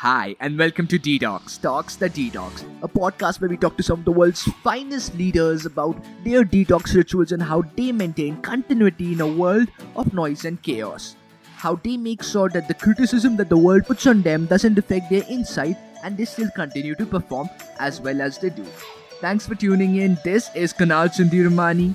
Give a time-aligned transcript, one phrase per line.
[0.00, 3.98] Hi, and welcome to Detox, Talks the Detox, a podcast where we talk to some
[3.98, 9.20] of the world's finest leaders about their detox rituals and how they maintain continuity in
[9.20, 11.16] a world of noise and chaos.
[11.54, 15.10] How they make sure that the criticism that the world puts on them doesn't affect
[15.10, 18.64] their insight and they still continue to perform as well as they do.
[19.20, 20.16] Thanks for tuning in.
[20.24, 21.92] This is Kanal Sundiramani,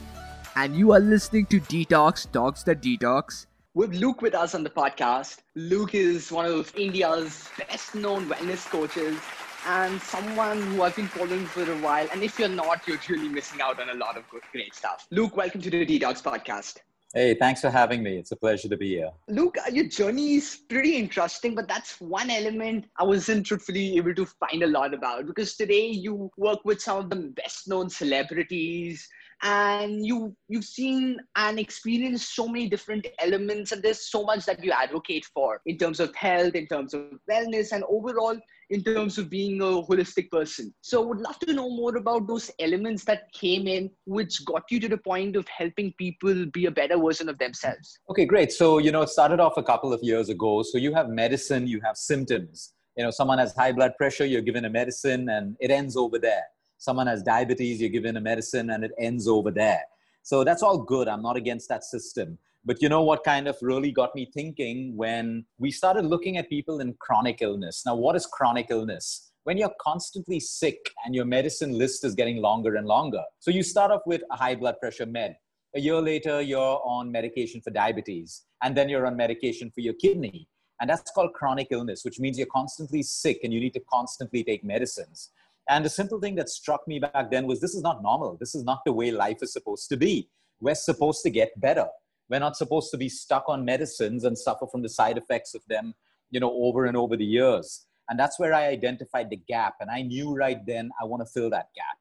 [0.56, 4.70] and you are listening to Detox, Talks the Detox with Luke with us on the
[4.70, 5.40] podcast.
[5.56, 9.20] Luke is one of India's best known wellness coaches
[9.68, 12.08] and someone who I've been following for a while.
[12.14, 15.06] And if you're not, you're really missing out on a lot of good, great stuff.
[15.12, 16.78] Luke, welcome to the Detox podcast.
[17.14, 18.18] Hey, thanks for having me.
[18.18, 19.12] It's a pleasure to be here.
[19.28, 24.16] Luke, uh, your journey is pretty interesting, but that's one element I wasn't truthfully able
[24.16, 27.90] to find a lot about because today you work with some of the best known
[27.90, 29.06] celebrities,
[29.46, 34.64] and you you've seen and experienced so many different elements and there's so much that
[34.64, 38.38] you advocate for in terms of health in terms of wellness and overall
[38.72, 40.74] in terms of being a holistic person.
[40.82, 44.64] So I would love to know more about those elements that came in which got
[44.72, 48.00] you to the point of helping people be a better version of themselves.
[48.10, 48.52] Okay great.
[48.52, 50.64] So you know it started off a couple of years ago.
[50.64, 52.74] So you have medicine you have symptoms.
[52.98, 56.18] You know someone has high blood pressure you're given a medicine and it ends over
[56.18, 56.46] there
[56.86, 59.82] someone has diabetes, you're given a medicine and it ends over there.
[60.22, 61.08] So that's all good.
[61.08, 62.38] I'm not against that system.
[62.64, 66.50] But you know what kind of really got me thinking when we started looking at
[66.50, 67.84] people in chronic illness.
[67.86, 69.32] Now, what is chronic illness?
[69.44, 73.24] When you're constantly sick and your medicine list is getting longer and longer.
[73.40, 75.36] So you start off with a high blood pressure med.
[75.76, 79.94] A year later, you're on medication for diabetes, and then you're on medication for your
[79.94, 80.48] kidney.
[80.80, 84.44] And that's called chronic illness, which means you're constantly sick and you need to constantly
[84.44, 85.32] take medicines.
[85.70, 88.38] And the simple thing that struck me back then was this is not normal.
[88.40, 90.30] This is not the way life is supposed to be.
[90.62, 91.88] We're supposed to get better.
[92.30, 95.62] We're not supposed to be stuck on medicines and suffer from the side effects of
[95.68, 95.94] them,
[96.32, 97.86] you know, over and over the years.
[98.10, 99.76] And that's where I identified the gap.
[99.80, 101.98] And I knew right then I want to fill that gap.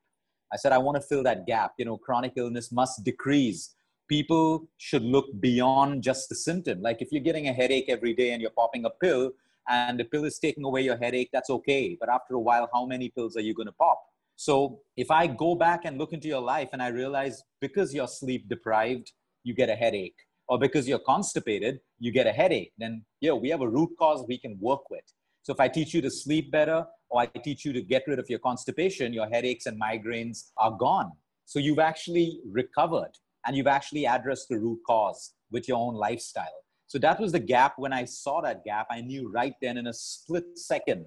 [0.53, 1.73] I said, I want to fill that gap.
[1.79, 3.75] You know, chronic illness must decrease.
[4.09, 6.83] People should look beyond just the symptom.
[6.83, 9.33] Like if you're getting a headache every day and you're popping a pill,
[9.69, 11.97] and the pill is taking away your headache, that's okay.
[11.99, 14.01] But after a while, how many pills are you going to pop?
[14.37, 18.09] So if I go back and look into your life and I realize because you're
[18.09, 19.13] sleep deprived,
[19.45, 20.17] you get a headache,
[20.49, 24.25] or because you're constipated, you get a headache, then yeah, we have a root cause
[24.29, 25.05] we can work with.
[25.43, 28.19] So if I teach you to sleep better, or I teach you to get rid
[28.19, 31.13] of your constipation, your headaches and migraines are gone.
[31.45, 33.13] So you've actually recovered
[33.47, 36.64] and you've actually addressed the root cause with your own lifestyle.
[36.95, 37.75] So that was the gap.
[37.77, 41.07] When I saw that gap, I knew right then in a split second,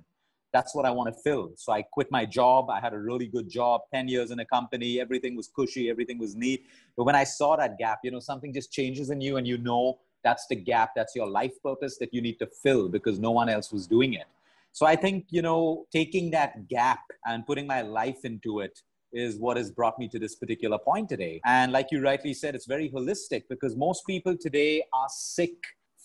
[0.51, 1.51] that's what I want to fill.
[1.55, 2.69] So I quit my job.
[2.69, 4.99] I had a really good job, 10 years in a company.
[4.99, 6.65] Everything was cushy, everything was neat.
[6.97, 9.59] But when I saw that gap, you know, something just changes in you and you
[9.59, 13.31] know that's the gap, that's your life purpose that you need to fill because no
[13.31, 14.27] one else was doing it.
[14.73, 18.81] So I think, you know, taking that gap and putting my life into it
[19.13, 21.39] is what has brought me to this particular point today.
[21.45, 25.55] And like you rightly said, it's very holistic because most people today are sick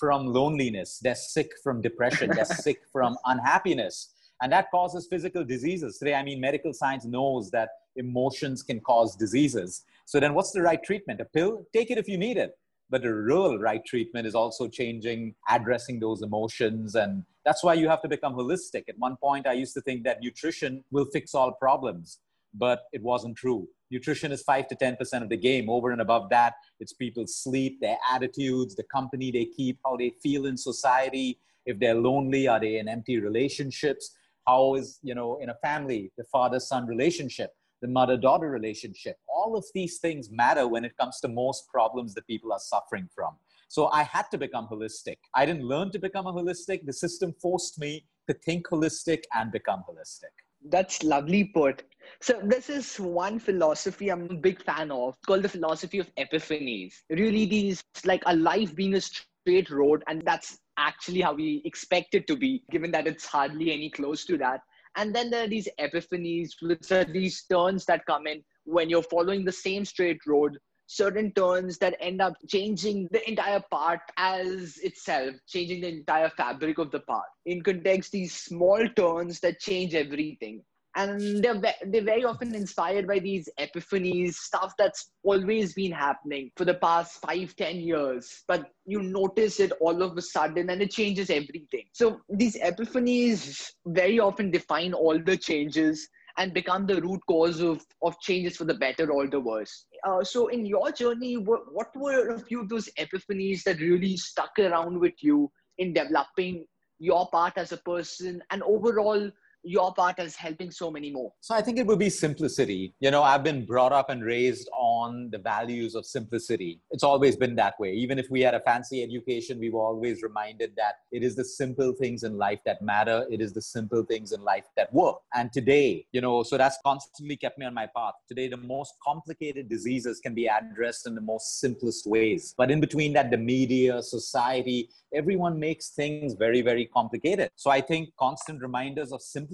[0.02, 4.08] from loneliness, they're sick from depression, they're sick from unhappiness.
[4.42, 5.96] And that causes physical diseases.
[5.96, 9.84] Today, I mean, medical science knows that emotions can cause diseases.
[10.04, 11.20] So then what's the right treatment?
[11.20, 11.66] A pill?
[11.72, 12.58] Take it if you need it.
[12.90, 16.96] But the real right treatment is also changing, addressing those emotions.
[16.96, 18.88] And that's why you have to become holistic.
[18.88, 22.18] At one point, I used to think that nutrition will fix all problems
[22.54, 23.68] but it wasn't true.
[23.92, 25.68] Nutrition is 5 to 10% of the game.
[25.68, 30.14] Over and above that, it's people's sleep, their attitudes, the company they keep, how they
[30.22, 31.38] feel in society.
[31.66, 34.16] If they're lonely, are they in empty relationships?
[34.48, 39.18] How is, you know, in a family, the father son relationship, the mother daughter relationship?
[39.28, 43.10] All of these things matter when it comes to most problems that people are suffering
[43.14, 43.36] from.
[43.68, 45.18] So I had to become holistic.
[45.34, 46.86] I didn't learn to become a holistic.
[46.86, 50.32] The system forced me to think holistic and become holistic.
[50.70, 51.82] That's lovely put.
[52.20, 56.94] So this is one philosophy I'm a big fan of called the philosophy of epiphanies.
[57.10, 57.50] Really, hmm.
[57.50, 62.26] these like a life being a straight road, and that's actually how we expect it
[62.28, 64.60] to be, given that it's hardly any close to that.
[64.96, 69.02] And then there are these epiphanies, which are these turns that come in when you're
[69.02, 70.58] following the same straight road
[70.92, 76.78] certain turns that end up changing the entire part as itself, changing the entire fabric
[76.78, 77.26] of the part.
[77.46, 80.62] In context, these small turns that change everything.
[80.94, 86.64] And they're, they're very often inspired by these epiphanies, stuff that's always been happening for
[86.64, 88.44] the past five, ten years.
[88.46, 91.84] But you notice it all of a sudden and it changes everything.
[91.92, 97.84] So these epiphanies very often define all the changes and become the root cause of,
[98.02, 99.86] of changes for the better or the worse.
[100.04, 104.16] Uh, so, in your journey, what, what were a few of those epiphanies that really
[104.16, 106.64] stuck around with you in developing
[106.98, 109.30] your part as a person and overall
[109.64, 111.32] your part as helping so many more?
[111.40, 112.94] So I think it would be simplicity.
[113.00, 116.80] You know, I've been brought up and raised on the values of simplicity.
[116.90, 117.92] It's always been that way.
[117.92, 121.44] Even if we had a fancy education, we were always reminded that it is the
[121.44, 123.26] simple things in life that matter.
[123.30, 125.16] It is the simple things in life that work.
[125.34, 128.14] And today, you know, so that's constantly kept me on my path.
[128.28, 132.54] Today, the most complicated diseases can be addressed in the most simplest ways.
[132.56, 137.50] But in between that, the media, society, everyone makes things very, very complicated.
[137.56, 139.51] So I think constant reminders of simplicity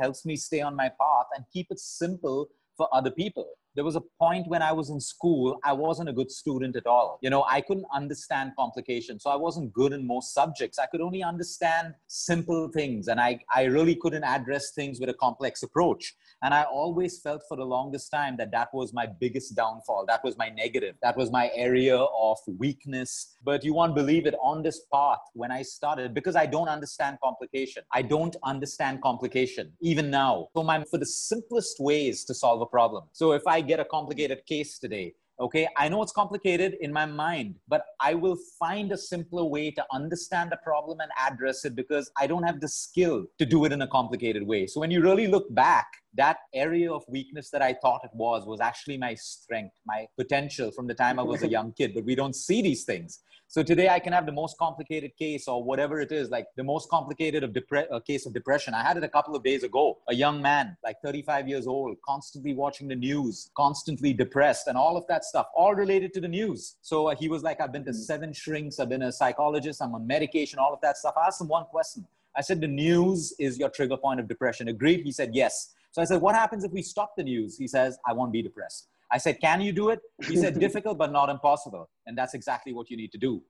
[0.00, 3.96] helps me stay on my path and keep it simple for other people there was
[3.96, 7.18] a point when I was in school, I wasn't a good student at all.
[7.22, 9.22] You know, I couldn't understand complications.
[9.24, 10.78] So I wasn't good in most subjects.
[10.78, 15.14] I could only understand simple things and I, I really couldn't address things with a
[15.14, 16.14] complex approach.
[16.42, 20.04] And I always felt for the longest time that that was my biggest downfall.
[20.06, 20.94] That was my negative.
[21.02, 23.36] That was my area of weakness.
[23.42, 27.18] But you won't believe it on this path when I started because I don't understand
[27.22, 27.82] complication.
[27.92, 30.48] I don't understand complication even now.
[30.54, 33.04] So my for the simplest ways to solve a problem.
[33.12, 35.68] So if I get a complicated case today, okay?
[35.76, 39.84] I know it's complicated in my mind but i will find a simpler way to
[39.92, 43.72] understand the problem and address it because i don't have the skill to do it
[43.72, 44.66] in a complicated way.
[44.66, 48.44] So when you really look back that area of weakness that i thought it was
[48.46, 52.04] was actually my strength my potential from the time i was a young kid but
[52.04, 53.20] we don't see these things
[53.54, 56.64] so today I can have the most complicated case or whatever it is, like the
[56.64, 58.74] most complicated of depre- a case of depression.
[58.74, 59.98] I had it a couple of days ago.
[60.08, 64.96] A young man, like 35 years old, constantly watching the news, constantly depressed, and all
[64.96, 66.78] of that stuff, all related to the news.
[66.82, 67.96] So uh, he was like, I've been to hmm.
[67.96, 71.14] seven shrinks, I've been a psychologist, I'm on medication, all of that stuff.
[71.16, 72.04] I asked him one question.
[72.36, 74.66] I said, The news is your trigger point of depression.
[74.66, 75.02] Agreed?
[75.04, 75.74] He said, Yes.
[75.94, 77.56] So I said, What happens if we stop the news?
[77.56, 78.88] He says, I won't be depressed.
[79.12, 80.00] I said, Can you do it?
[80.26, 81.88] He said, Difficult, but not impossible.
[82.06, 83.40] And that's exactly what you need to do.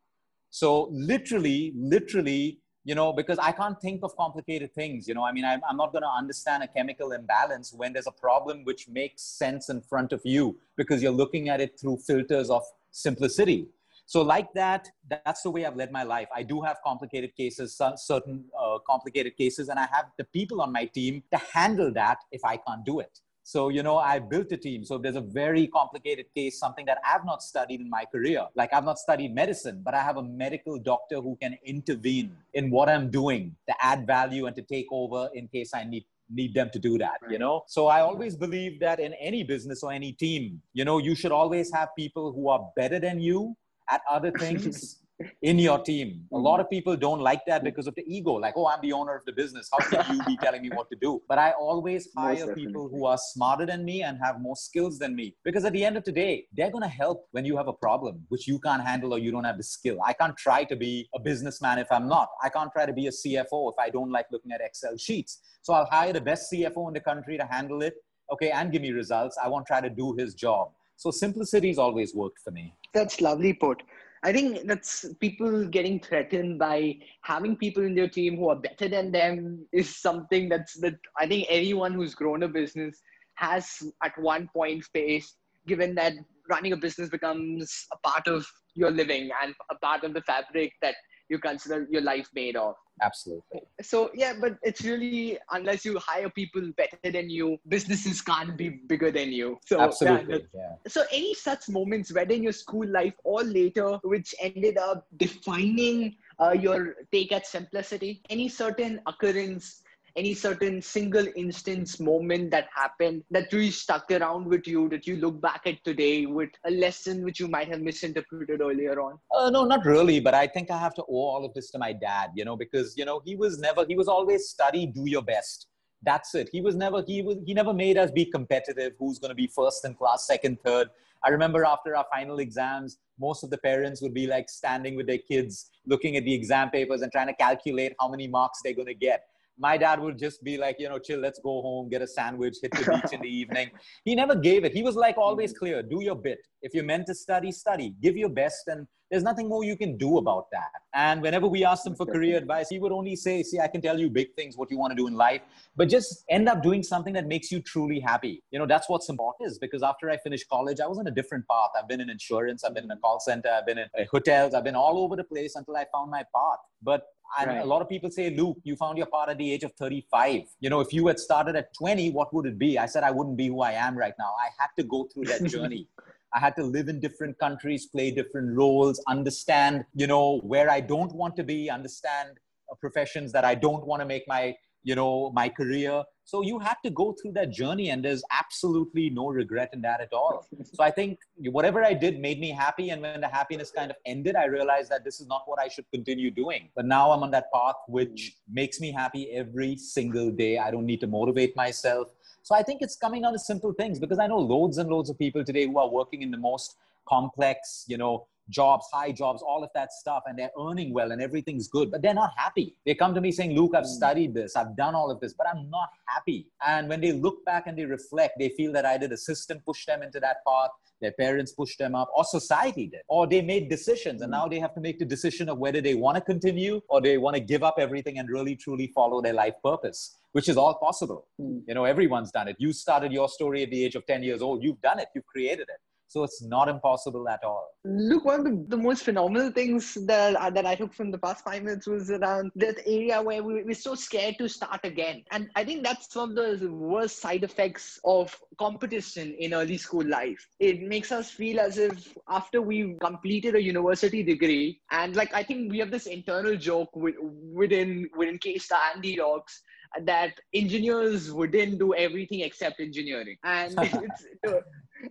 [0.50, 5.08] So, literally, literally, you know, because I can't think of complicated things.
[5.08, 8.06] You know, I mean, I'm, I'm not going to understand a chemical imbalance when there's
[8.06, 11.96] a problem which makes sense in front of you because you're looking at it through
[12.06, 13.68] filters of simplicity.
[14.06, 16.28] So, like that, that's the way I've led my life.
[16.34, 20.72] I do have complicated cases, certain uh, complicated cases, and I have the people on
[20.72, 23.20] my team to handle that if I can't do it.
[23.46, 24.84] So, you know, I built a team.
[24.84, 28.46] So, if there's a very complicated case, something that I've not studied in my career.
[28.54, 32.70] Like, I've not studied medicine, but I have a medical doctor who can intervene in
[32.70, 36.54] what I'm doing to add value and to take over in case I need need
[36.54, 37.32] them to do that right.
[37.32, 40.96] you know so i always believe that in any business or any team you know
[40.96, 43.54] you should always have people who are better than you
[43.90, 45.00] at other things
[45.42, 46.26] in your team.
[46.32, 48.92] A lot of people don't like that because of the ego, like, oh, I'm the
[48.92, 49.68] owner of the business.
[49.72, 51.22] How can you be telling me what to do?
[51.28, 55.14] But I always hire people who are smarter than me and have more skills than
[55.14, 55.36] me.
[55.44, 57.72] Because at the end of the day, they're going to help when you have a
[57.72, 59.98] problem which you can't handle or you don't have the skill.
[60.04, 62.28] I can't try to be a businessman if I'm not.
[62.42, 65.40] I can't try to be a CFO if I don't like looking at Excel sheets.
[65.62, 67.94] So I'll hire the best CFO in the country to handle it,
[68.32, 69.38] okay, and give me results.
[69.42, 70.72] I won't try to do his job.
[70.96, 72.74] So simplicity has always worked for me.
[72.94, 73.82] That's lovely put.
[74.22, 78.88] I think that's people getting threatened by having people in their team who are better
[78.88, 83.02] than them is something that's that I think anyone who's grown a business
[83.34, 85.36] has at one point faced,
[85.66, 86.14] given that
[86.48, 90.72] running a business becomes a part of your living and a part of the fabric
[90.80, 90.94] that
[91.34, 92.74] you consider your life made of.
[93.02, 93.62] Absolutely.
[93.82, 98.68] So yeah, but it's really unless you hire people better than you, businesses can't be
[98.92, 99.58] bigger than you.
[99.66, 100.46] So absolutely.
[100.54, 100.90] Yeah, yeah.
[100.96, 106.16] So any such moments, whether in your school life or later, which ended up defining
[106.38, 109.82] uh, your take at simplicity, any certain occurrence
[110.16, 115.16] any certain single instance moment that happened that really stuck around with you that you
[115.16, 119.18] look back at today with a lesson which you might have misinterpreted earlier on?
[119.34, 120.20] Uh, no, not really.
[120.20, 122.56] But I think I have to owe all of this to my dad, you know,
[122.56, 125.66] because, you know, he was never, he was always study, do your best.
[126.02, 126.48] That's it.
[126.52, 128.92] He was never, he was, he never made us be competitive.
[128.98, 130.88] Who's going to be first in class, second, third.
[131.24, 135.06] I remember after our final exams, most of the parents would be like standing with
[135.06, 138.74] their kids, looking at the exam papers and trying to calculate how many marks they're
[138.74, 139.24] going to get
[139.58, 142.56] my dad would just be like, you know, chill, let's go home, get a sandwich,
[142.60, 143.70] hit the beach in the evening.
[144.04, 144.72] He never gave it.
[144.72, 145.58] He was like always mm-hmm.
[145.58, 146.38] clear do your bit.
[146.62, 149.96] If you're meant to study, study, give your best, and there's nothing more you can
[149.96, 150.70] do about that.
[150.94, 153.80] And whenever we asked him for career advice, he would only say, see, I can
[153.80, 155.42] tell you big things, what you want to do in life,
[155.76, 158.42] but just end up doing something that makes you truly happy.
[158.50, 161.10] You know, that's what's important is because after I finished college, I was on a
[161.10, 161.70] different path.
[161.78, 164.64] I've been in insurance, I've been in a call center, I've been in hotels, I've
[164.64, 166.58] been all over the place until I found my path.
[166.82, 167.04] But
[167.38, 167.62] and right.
[167.62, 170.42] a lot of people say, Luke, you found your part at the age of 35.
[170.60, 172.78] You know, if you had started at 20, what would it be?
[172.78, 174.32] I said, I wouldn't be who I am right now.
[174.40, 175.88] I had to go through that journey.
[176.32, 180.80] I had to live in different countries, play different roles, understand, you know, where I
[180.80, 182.30] don't want to be, understand
[182.70, 186.58] uh, professions that I don't want to make my you know my career so you
[186.58, 190.46] have to go through that journey and there's absolutely no regret in that at all.
[190.72, 193.96] So i think whatever i did made me happy and when the happiness kind of
[194.06, 196.70] ended i realized that this is not what i should continue doing.
[196.74, 200.58] But now i'm on that path which makes me happy every single day.
[200.58, 202.08] I don't need to motivate myself.
[202.42, 205.10] So i think it's coming down to simple things because i know loads and loads
[205.10, 206.76] of people today who are working in the most
[207.06, 211.22] complex you know jobs, high jobs, all of that stuff, and they're earning well and
[211.22, 212.76] everything's good, but they're not happy.
[212.84, 213.90] They come to me saying, Luke, I've hmm.
[213.90, 216.48] studied this, I've done all of this, but I'm not happy.
[216.66, 219.86] And when they look back and they reflect, they feel that either the system pushed
[219.86, 220.70] them into that path,
[221.00, 224.40] their parents pushed them up, or society did, or they made decisions, and hmm.
[224.40, 227.18] now they have to make the decision of whether they want to continue or they
[227.18, 230.74] want to give up everything and really truly follow their life purpose which is all
[230.74, 231.28] possible.
[231.40, 231.62] Mm.
[231.68, 232.56] You know, everyone's done it.
[232.58, 234.64] You started your story at the age of 10 years old.
[234.64, 235.06] You've done it.
[235.14, 235.78] You've created it.
[236.08, 237.68] So it's not impossible at all.
[237.84, 241.18] Look, one of the, the most phenomenal things that, uh, that I took from the
[241.18, 245.24] past five minutes was around that area where we, we're so scared to start again.
[245.32, 250.06] And I think that's one of the worst side effects of competition in early school
[250.06, 250.46] life.
[250.60, 255.42] It makes us feel as if after we've completed a university degree, and like I
[255.42, 259.62] think we have this internal joke within within K-Star and D-Docs
[260.02, 263.36] that engineers wouldn't do everything except engineering.
[263.44, 264.26] And it's,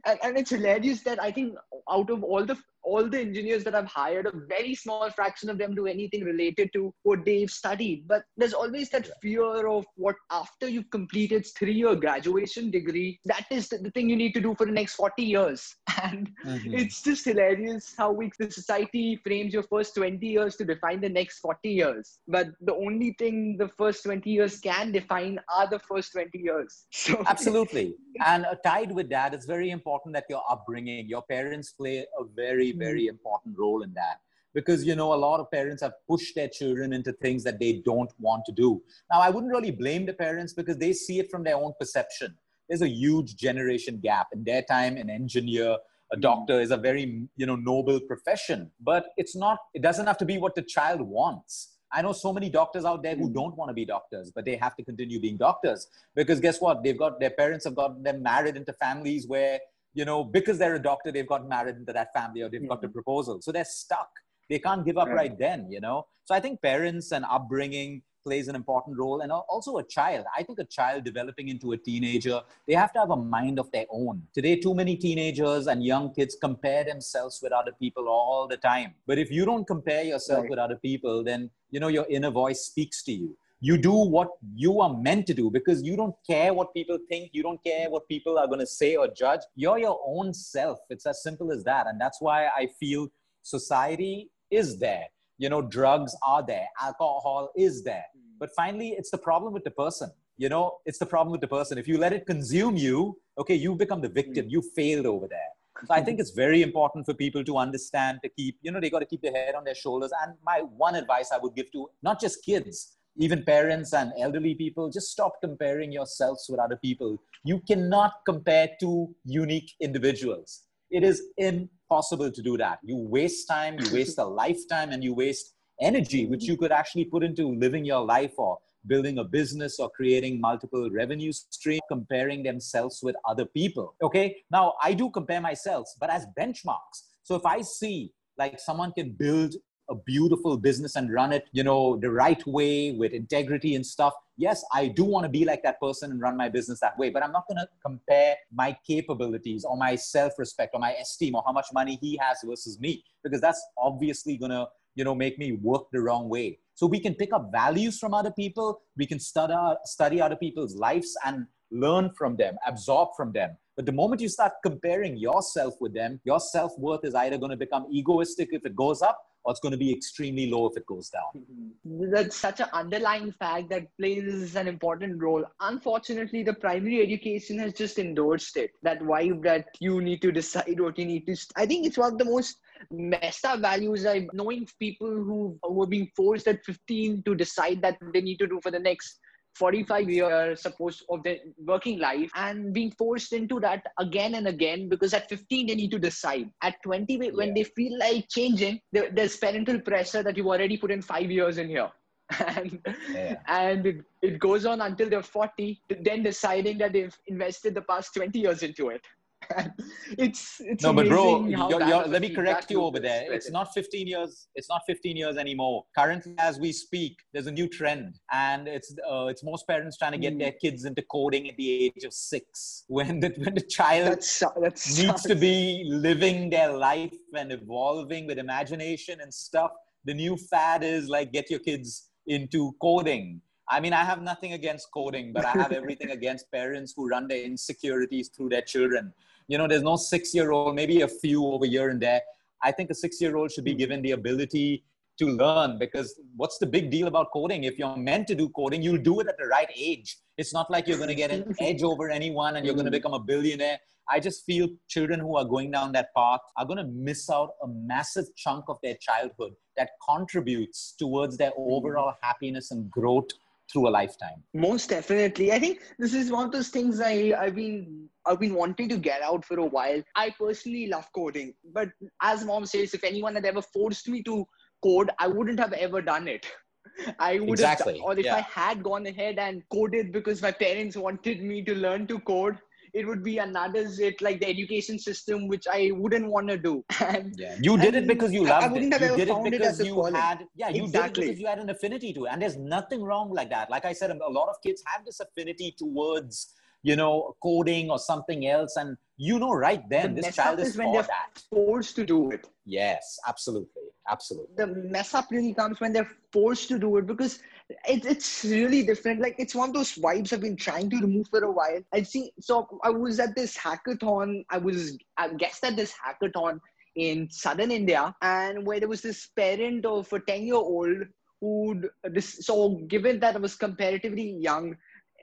[0.06, 1.56] and, and it's hilarious that I think
[1.90, 5.58] out of all the all the engineers that I've hired, a very small fraction of
[5.58, 8.08] them do anything related to what they've studied.
[8.08, 13.70] But there's always that fear of what after you've completed three-year graduation degree, that is
[13.70, 15.76] the thing you need to do for the next 40 years.
[16.04, 16.74] And mm-hmm.
[16.74, 21.10] it's just hilarious how we the society frames your first 20 years to define the
[21.10, 22.20] next 40 years.
[22.28, 26.86] But the only thing the first 20 years can define are the first 20 years.
[27.04, 27.96] So absolutely.
[28.26, 32.24] and uh, tied with that, it's very important that your upbringing, your parents play a
[32.36, 34.20] very very important role in that.
[34.54, 37.82] Because you know a lot of parents have pushed their children into things that they
[37.86, 38.82] don't want to do.
[39.12, 42.36] Now i wouldn't really blame the parents because they see it from their own perception.
[42.70, 44.28] There's a huge generation gap.
[44.32, 45.78] In their time an engineer
[46.12, 48.72] a doctor is a very you know noble profession.
[48.80, 51.70] But it's not it doesn't have to be what the child wants.
[51.92, 53.34] I know so many doctors out there who mm.
[53.34, 55.88] don't want to be doctors but they have to continue being doctors.
[56.16, 56.84] Because guess what?
[56.84, 59.60] They've got their parents have got them married into families where
[59.94, 62.70] you know, because they're a doctor, they've got married into that family or they've mm-hmm.
[62.70, 63.42] got the proposal.
[63.42, 64.10] So they're stuck.
[64.50, 65.16] They can't give up right.
[65.16, 66.08] right then, you know?
[66.26, 70.44] So I think parents and upbringing plays an important role and also a child i
[70.44, 73.86] think a child developing into a teenager they have to have a mind of their
[73.92, 78.58] own today too many teenagers and young kids compare themselves with other people all the
[78.58, 80.50] time but if you don't compare yourself right.
[80.50, 84.28] with other people then you know your inner voice speaks to you you do what
[84.54, 87.30] you are meant to do because you don't care what people think.
[87.32, 89.40] You don't care what people are going to say or judge.
[89.56, 90.80] You're your own self.
[90.90, 91.88] It's as simple as that.
[91.88, 93.08] And that's why i feel
[93.42, 95.06] society is there.
[95.38, 96.68] You know drugs are there.
[96.82, 98.06] Alcohol is there.
[98.14, 98.38] Hmm.
[98.38, 100.12] But finally it's the problem with the person.
[100.36, 101.78] You know it's the problem with the person.
[101.78, 104.44] If you let it consume you okay you become the victim.
[104.44, 104.52] Hmm.
[104.56, 105.52] You failed over there.
[105.86, 108.90] So I think it's very important for people to understand to keep, you know, they
[108.90, 110.12] got to keep their head on their shoulders.
[110.22, 114.56] And my one advice I would give to not just kids, even parents and elderly
[114.56, 117.22] people, just stop comparing yourselves with other people.
[117.44, 120.64] You cannot compare two unique individuals.
[120.90, 122.80] It is impossible to do that.
[122.84, 127.06] You waste time, you waste a lifetime, and you waste energy, which you could actually
[127.06, 132.44] put into living your life or building a business or creating multiple revenue streams, comparing
[132.44, 133.96] themselves with other people.
[134.04, 134.36] Okay.
[134.52, 137.08] Now, I do compare myself, but as benchmarks.
[137.24, 139.56] So if I see like someone can build
[139.90, 144.14] a beautiful business and run it, you know, the right way with integrity and stuff.
[144.38, 147.10] Yes, I do want to be like that person and run my business that way,
[147.10, 151.44] but I'm not going to compare my capabilities or my self-respect or my esteem or
[151.46, 155.38] how much money he has versus me because that's obviously going to, you know, make
[155.38, 156.60] me work the wrong way.
[156.76, 159.54] So we can pick up values from other people, we can study
[159.86, 163.58] study other people's lives and learn from them, absorb from them.
[163.76, 167.52] But the moment you start comparing yourself with them, your self worth is either going
[167.52, 170.78] to become egoistic if it goes up or it's going to be extremely low if
[170.78, 171.22] it goes down.
[171.38, 172.12] Mm-hmm.
[172.12, 175.44] That's such an underlying fact that plays an important role.
[175.60, 178.72] Unfortunately, the primary education has just endorsed it.
[178.84, 181.36] That vibe that you need to decide what you need to.
[181.36, 182.58] St- I think it's one of the most
[182.92, 184.06] messed up values.
[184.06, 188.48] I'm knowing people who are being forced at 15 to decide that they need to
[188.48, 189.20] do for the next
[189.56, 194.90] 45 years supposed of their working life and being forced into that again and again
[194.90, 197.54] because at 15 they need to decide at 20 when yeah.
[197.56, 201.68] they feel like changing there's parental pressure that you've already put in five years in
[201.68, 201.90] here
[202.48, 202.80] and
[203.12, 203.36] yeah.
[203.48, 208.14] and it, it goes on until they're 40 then deciding that they've invested the past
[208.16, 209.02] 20 years into it
[210.18, 213.32] it's it's no, but bro, you're, you're, let me correct you over there.
[213.32, 214.48] It's not 15 years.
[214.56, 215.86] It's not 15 years anymore.
[215.98, 220.14] Currently, as we speak, there's a new trend, and it's uh, it's most parents trying
[220.14, 220.40] to get Hmm.
[220.40, 224.44] their kids into coding at the age of six, when the when the child That's
[224.62, 229.72] that's needs to be living their life and evolving with imagination and stuff.
[230.06, 233.42] The new fad is like get your kids into coding.
[233.70, 237.28] I mean, I have nothing against coding, but I have everything against parents who run
[237.28, 239.14] their insecurities through their children.
[239.48, 242.22] You know, there's no six year old, maybe a few over here and there.
[242.64, 243.80] I think a six year old should be hmm.
[243.80, 244.84] given the ability
[245.20, 247.66] to learn because what's the big deal about coding?
[247.66, 250.18] If you're meant to do coding, you'll do it at the right age.
[250.38, 252.92] It's not like you're going to get an edge over anyone and you're going to
[252.92, 252.98] hmm.
[252.98, 253.80] become a billionaire.
[254.10, 257.52] I just feel children who are going down that path are going to miss out
[257.64, 261.72] a massive chunk of their childhood that contributes towards their hmm.
[261.74, 263.30] overall happiness and growth
[263.74, 264.44] through a lifetime.
[264.54, 265.52] Most definitely.
[265.52, 268.98] I think this is one of those things I, I've been I've been wanting to
[268.98, 270.02] get out for a while.
[270.16, 271.90] I personally love coding, but
[272.22, 274.48] as mom says, if anyone had ever forced me to
[274.82, 276.46] code, I wouldn't have ever done it.
[277.20, 278.36] I would Exactly, have, or if yeah.
[278.36, 282.58] I had gone ahead and coded because my parents wanted me to learn to code,
[282.94, 286.86] it would be another zit like the education system, which I wouldn't want to do.
[287.02, 288.94] And Yeah, you did it because you I- I wouldn't it.
[288.94, 290.14] have You ever did it found it because as you calling.
[290.16, 291.26] had, yeah, you did it Exactly.
[291.28, 292.30] because you had an affinity to it.
[292.32, 293.70] And there's nothing wrong like that.
[293.70, 297.98] Like I said, a lot of kids have this affinity towards, you know, coding or
[298.00, 298.76] something else.
[298.76, 301.42] And you know, right then, the this child is is when they're that.
[301.50, 302.48] forced to do it.
[302.66, 303.82] Yes, absolutely.
[304.10, 304.54] Absolutely.
[304.58, 307.40] the mess up really comes when they're forced to do it because
[307.88, 309.22] it, it's really different.
[309.22, 311.82] Like it's one of those vibes I've been trying to remove for a while.
[311.94, 312.32] I see.
[312.40, 314.46] So I was at this hackathon.
[314.50, 316.60] I was I guest at this hackathon
[316.96, 320.98] in southern India, and where there was this parent of a ten year old
[321.42, 322.46] who this.
[322.46, 324.76] So given that I was comparatively young,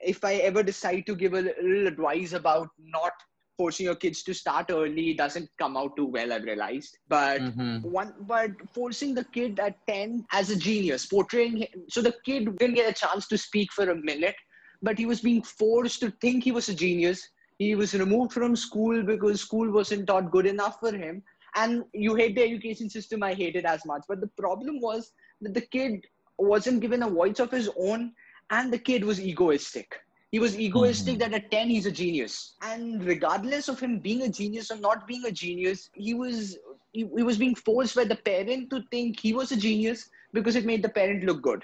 [0.03, 3.13] if I ever decide to give a little advice about not
[3.61, 6.33] forcing your kids to start early, doesn't come out too well.
[6.33, 7.81] I've realized, but Mhm.
[7.83, 12.49] one but forcing the kid at 10 as a genius portraying him so the kid
[12.57, 14.35] didn't get a chance to speak for a minute
[14.81, 17.21] but he was being forced to think he was a genius
[17.63, 21.23] he was removed from school because school wasn't taught good enough for him
[21.63, 25.11] and you hate the education system i hate it as much but the problem was
[25.41, 28.11] that the kid wasn't given a voice of his own
[28.57, 29.99] and the kid was egoistic
[30.31, 31.19] he was egoistic Mhm.
[31.19, 35.05] that at 10 he's a genius and regardless of him being a genius or not
[35.07, 36.57] being a genius he was
[36.93, 40.55] he, he was being forced by the parent to think he was a genius because
[40.55, 41.63] it made the parent look good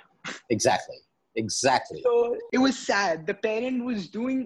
[0.49, 0.97] Exactly.
[1.35, 2.01] Exactly.
[2.03, 4.39] so it was sad the parent was doing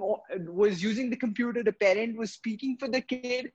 [0.63, 3.51] was using the computer the parent was speaking for the kid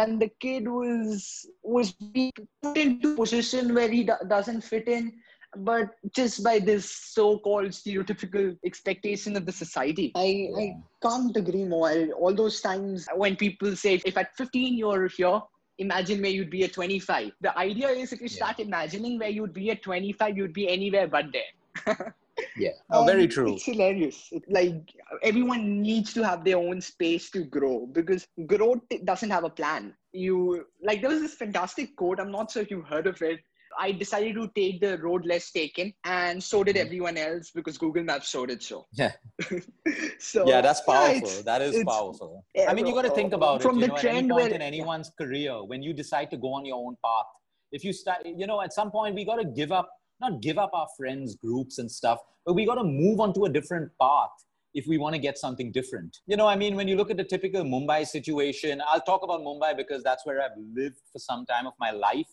[0.00, 4.88] and the kid was was being put into a position where he do- doesn't fit
[4.96, 5.12] in
[5.56, 12.08] but just by this so-called stereotypical expectation of the society i i can't agree more
[12.18, 15.40] all those times when people say if at 15 you're here
[15.78, 18.36] imagine where you'd be at 25 the idea is if you Yeah.
[18.36, 22.14] start imagining where you'd be at 25 you'd be anywhere but there
[22.56, 22.70] Yeah.
[22.90, 23.54] Oh, very true.
[23.54, 24.28] It's hilarious.
[24.32, 29.44] It, like everyone needs to have their own space to grow because growth doesn't have
[29.44, 29.94] a plan.
[30.12, 32.20] You like there was this fantastic quote.
[32.20, 33.40] I'm not sure if you've heard of it.
[33.78, 36.84] I decided to take the road less taken, and so did Mhm.
[36.86, 38.86] everyone else because Google Maps showed it so.
[38.92, 39.12] Yeah.
[40.18, 41.28] so yeah, that's powerful.
[41.28, 42.44] it's- that is powerful.
[42.54, 43.80] yeah, I mean, you got to think about from it.
[43.80, 46.52] You the know, at any point where- in anyone's career, when you decide to go
[46.54, 47.26] on your own path,
[47.72, 49.88] if you start, you know, at some point we got to give up,
[50.20, 53.44] not give up our friends, groups, and stuff, but we got to move on to
[53.44, 54.30] a different path
[54.74, 56.18] if we want to get something different.
[56.26, 59.40] You know, I mean, when you look at the typical Mumbai situation, I'll talk about
[59.40, 62.28] Mumbai because that's where I've lived for some time of my life.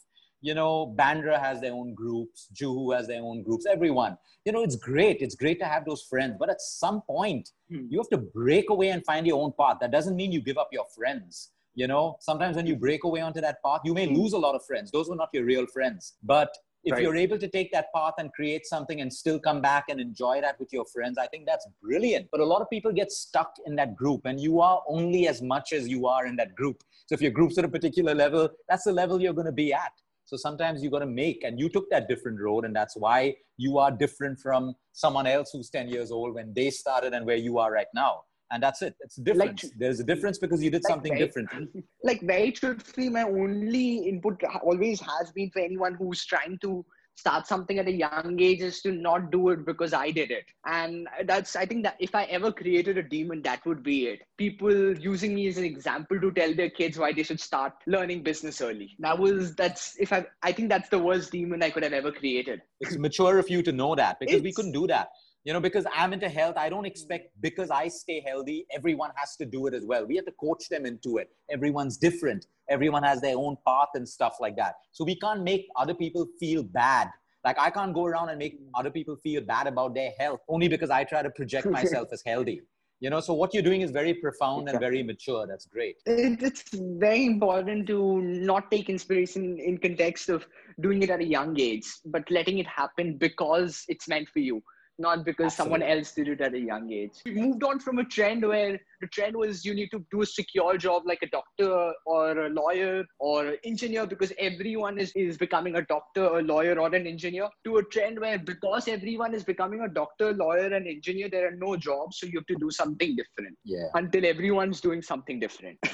[0.47, 4.17] You know, Bandra has their own groups, Juhu has their own groups, everyone.
[4.45, 5.17] You know, it's great.
[5.19, 6.37] It's great to have those friends.
[6.39, 7.87] But at some point, Hmm.
[7.89, 9.79] you have to break away and find your own path.
[9.81, 11.51] That doesn't mean you give up your friends.
[11.75, 14.15] You know, sometimes when you break away onto that path, you may Hmm.
[14.19, 14.89] lose a lot of friends.
[14.89, 16.13] Those were not your real friends.
[16.23, 16.49] But
[16.85, 17.03] if Right.
[17.03, 20.39] you're able to take that path and create something and still come back and enjoy
[20.45, 22.29] that with your friends, I think that's brilliant.
[22.31, 25.41] But a lot of people get stuck in that group, and you are only as
[25.41, 26.85] much as you are in that group.
[27.07, 29.73] So if your group's at a particular level, that's the level you're going to be
[29.73, 29.91] at.
[30.27, 33.33] So sometimes you got to make, and you took that different road, and that's why
[33.55, 37.37] you are different from someone else who's 10 years old when they started and where
[37.37, 38.23] you are right now.
[38.51, 38.93] And that's it.
[38.99, 39.63] It's a difference.
[39.79, 41.49] There's a difference because you did Like something very- different.
[42.03, 46.85] like very truthfully, my only input always has been for anyone who's trying to
[47.17, 50.45] start something at a young age is to not do it because I did it.
[50.65, 54.21] And that's, I think that if I ever created a demon, that would be it.
[54.37, 58.21] People using me as an example to tell their kids why they should start learning
[58.21, 58.95] business early.
[58.99, 62.11] That was, that's, if I, I think that's the worst demon I could have ever
[62.11, 62.61] created.
[62.81, 65.09] It's mature of you to know that because we couldn't do that.
[65.43, 66.85] You know because i'm into health i don't hmm.
[66.85, 70.05] expect because i stay healthy everyone has to do it as well.
[70.05, 71.29] We have to coach them into it.
[71.49, 72.47] Everyone's different.
[72.69, 74.75] Everyone has their own path and stuff like that.
[74.91, 77.09] So we can't make other people feel bad.
[77.45, 78.69] Like i can't go around and make hmm.
[78.75, 82.23] other people feel bad about their health only because i try to project myself as
[82.25, 82.61] healthy.
[82.99, 85.45] You know so what you're doing is very profound and very mature.
[85.45, 85.97] That's great.
[86.07, 90.47] It's very important to not take inspiration in context of
[90.81, 94.61] doing it at a young age but letting it happen because it's meant for you
[94.99, 95.79] not because Absolutely.
[95.79, 97.21] someone else did it at a young age.
[97.25, 100.25] We moved on from a trend where the trend was you need to do a
[100.25, 105.37] secure job like a doctor or a lawyer or an engineer because everyone is, is
[105.37, 109.43] becoming a doctor, a lawyer, or an engineer to a trend where because everyone is
[109.43, 112.19] becoming a doctor, lawyer, and engineer, there are no jobs.
[112.19, 113.57] So you have to do something different.
[113.63, 113.87] Yeah.
[113.93, 115.77] Until everyone's doing something different.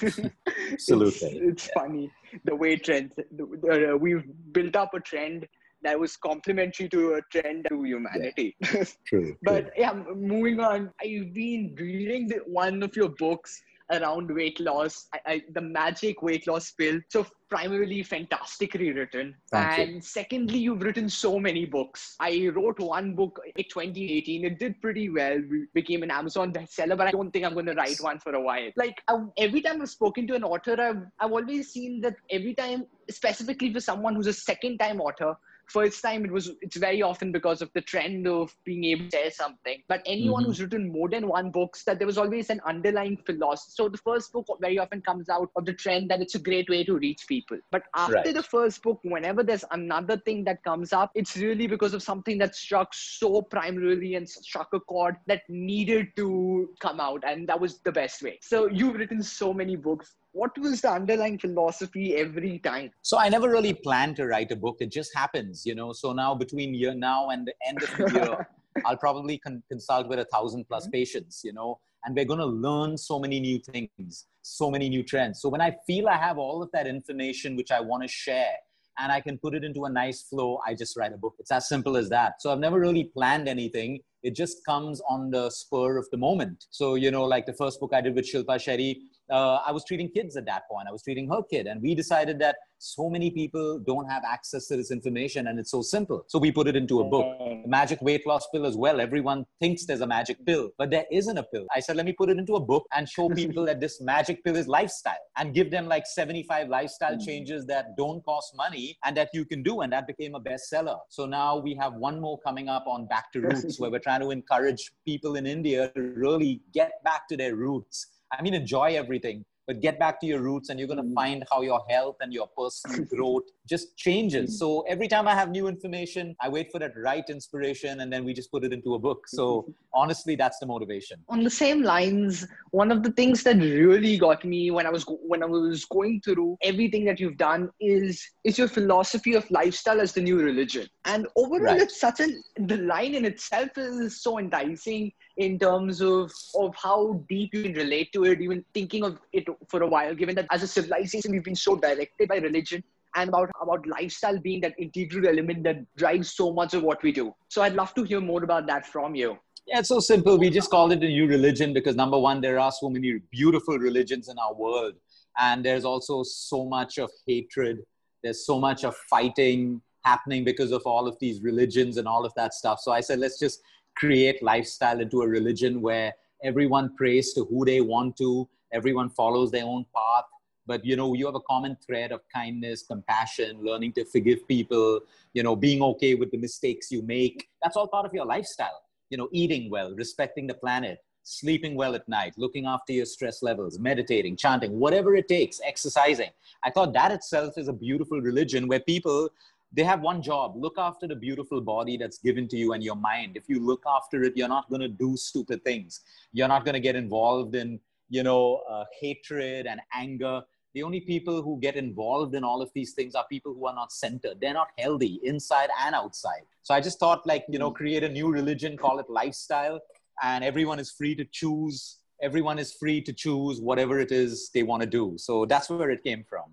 [0.72, 1.06] Absolutely.
[1.08, 1.82] it's, it's yeah.
[1.82, 2.12] funny
[2.46, 5.48] the way trends, uh, we've built up a trend
[5.84, 8.56] that was complementary to a trend to humanity.
[8.62, 8.84] Yeah.
[9.06, 9.36] True.
[9.44, 9.72] but true.
[9.78, 15.20] yeah, moving on, I've been reading the, one of your books around weight loss, I,
[15.26, 17.00] I, the magic weight loss pill.
[17.10, 19.36] So primarily fantastically written.
[19.52, 20.02] Thank and you.
[20.02, 22.16] secondly, you've written so many books.
[22.20, 24.46] I wrote one book in 2018.
[24.46, 25.40] It did pretty well.
[25.50, 28.34] We became an Amazon bestseller, but I don't think I'm going to write one for
[28.34, 28.70] a while.
[28.76, 32.56] Like I, every time I've spoken to an author, I've, I've always seen that every
[32.56, 35.36] time, specifically for someone who's a second time author,
[35.74, 39.18] first time it was it's very often because of the trend of being able to
[39.18, 39.82] share something.
[39.88, 40.52] But anyone mm-hmm.
[40.52, 43.72] who's written more than one books that there was always an underlying philosophy.
[43.76, 46.70] So the first book very often comes out of the trend that it's a great
[46.70, 47.58] way to reach people.
[47.72, 48.34] But after right.
[48.34, 52.38] the first book whenever there's another thing that comes up it's really because of something
[52.38, 57.60] that struck so primarily and struck a chord that needed to come out and that
[57.60, 58.40] was the best way.
[58.42, 63.30] So you've written so many books what was the underlying philosophy every time so i
[63.30, 66.74] never really planned to write a book it just happens you know so now between
[66.74, 68.50] year now and the end of the year
[68.86, 70.92] i'll probably con- consult with a thousand plus mm-hmm.
[70.92, 75.04] patients you know and we're going to learn so many new things so many new
[75.04, 78.08] trends so when i feel i have all of that information which i want to
[78.08, 78.56] share
[79.00, 80.60] and I can put it into a nice flow.
[80.66, 81.36] I just write a book.
[81.40, 82.42] It's as simple as that.
[82.42, 84.00] So I've never really planned anything.
[84.22, 86.66] It just comes on the spur of the moment.
[86.70, 88.98] So, you know, like the first book I did with Shilpa Shetty,
[89.34, 90.88] uh, I was treating kids at that point.
[90.88, 91.66] I was treating her kid.
[91.66, 95.72] And we decided that so many people don't have access to this information and it's
[95.72, 96.24] so simple.
[96.28, 97.26] So we put it into a book.
[97.40, 99.02] The magic weight loss pill as well.
[99.02, 101.66] Everyone thinks there's a magic pill, but there isn't a pill.
[101.74, 104.44] I said, let me put it into a book and show people that this magic
[104.44, 107.26] pill is lifestyle and give them like 75 lifestyle hmm.
[107.26, 109.82] changes that don't cost money and that you can do.
[109.82, 111.00] And that became a bestseller.
[111.10, 114.22] So now we have one more coming up on Back to Roots, where we're trying
[114.22, 118.96] to encourage people in India to really get back to their roots I mean, enjoy
[118.96, 121.14] everything, but get back to your roots and you're going to mm-hmm.
[121.14, 124.52] find how your health and your personal growth just changes.
[124.52, 124.58] Mm-hmm.
[124.58, 128.26] So every time I have new information, I wait for that right inspiration and then
[128.26, 129.28] we just put it into a book.
[129.28, 131.24] So honestly, that's the motivation.
[131.30, 135.06] On the same lines, one of the things that really got me when I was
[135.08, 140.02] when I was going through everything that you've done is is your philosophy of lifestyle
[140.02, 140.88] as the new religion.
[141.06, 141.82] And overall, right.
[141.82, 147.24] it's such a the line in itself is so enticing in terms of of how
[147.30, 150.48] deep you can relate to it, even thinking of it for a while, given that
[150.52, 152.84] as a civilization we've been so directed by religion
[153.16, 157.12] and about about lifestyle being that integral element that drives so much of what we
[157.12, 157.34] do.
[157.50, 159.38] So I'd love to hear more about that from you.
[159.66, 160.38] Yeah, it's so simple.
[160.38, 163.80] We just called it a new religion because number one, there are so many beautiful
[163.80, 164.96] religions in our world.
[165.40, 167.80] And there's also so much of hatred.
[168.24, 172.34] There's so much of fighting happening because of all of these religions and all of
[172.36, 172.80] that stuff.
[172.82, 173.62] So I said, let's just
[173.96, 179.52] create lifestyle into a religion where everyone prays to who they want to, everyone follows
[179.52, 180.26] their own path.
[180.66, 185.02] But you know, you have a common thread of kindness, compassion, learning to forgive people,
[185.34, 187.50] you know, being okay with the mistakes you make.
[187.62, 188.82] That's all part of your lifestyle.
[189.10, 193.44] You know, eating well, respecting the planet, sleeping well at night, looking after your stress
[193.44, 196.30] levels, meditating, chanting, whatever it takes, exercising.
[196.64, 199.30] I thought that itself is a beautiful religion where people
[199.74, 202.96] they have one job look after the beautiful body that's given to you and your
[202.96, 203.36] mind.
[203.36, 206.02] If you look after it you're not going to do stupid things.
[206.32, 210.42] You're not going to get involved in you know uh, hatred and anger.
[210.76, 213.76] The only people who get involved in all of these things are people who are
[213.76, 214.38] not centered.
[214.42, 216.46] They're not healthy inside and outside.
[216.64, 217.76] So i just thought like you know hmm.
[217.82, 219.80] create a new religion call it lifestyle
[220.22, 221.98] and everyone is free to choose.
[222.22, 225.16] Everyone is free to choose whatever it is they want to do.
[225.18, 226.46] So that's where it came from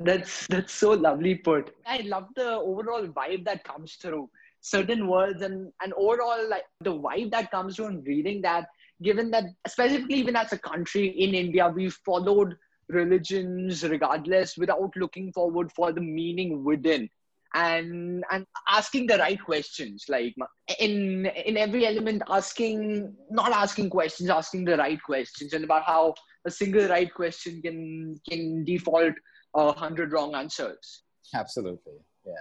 [0.00, 1.74] that's that's so lovely put.
[1.86, 6.94] I love the overall vibe that comes through certain words and and overall like the
[6.94, 8.66] vibe that comes through in reading that.
[9.02, 12.56] Given that, specifically even as a country in India, we've followed
[12.88, 17.08] religions regardless without looking forward for the meaning within
[17.54, 20.34] and and asking the right questions like
[20.80, 26.12] in in every element asking not asking questions asking the right questions and about how
[26.46, 29.14] a single right question can can default
[29.54, 31.02] a hundred wrong answers.
[31.34, 31.94] Absolutely
[32.26, 32.32] yeah.